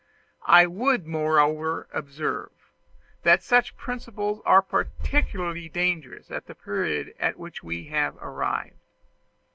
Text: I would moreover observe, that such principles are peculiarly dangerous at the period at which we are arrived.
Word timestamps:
I 0.47 0.65
would 0.65 1.05
moreover 1.05 1.87
observe, 1.93 2.71
that 3.21 3.43
such 3.43 3.77
principles 3.77 4.41
are 4.45 4.63
peculiarly 4.63 5.69
dangerous 5.69 6.31
at 6.31 6.47
the 6.47 6.55
period 6.55 7.13
at 7.19 7.37
which 7.37 7.61
we 7.61 7.93
are 7.93 8.15
arrived. 8.19 8.79